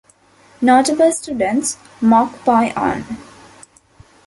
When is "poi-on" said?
2.43-3.03